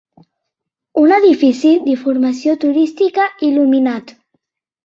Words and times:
Un 1.01 1.13
edifici 1.17 1.73
d'informació 1.83 2.57
turística 2.65 3.29
il·luminat. 3.51 4.17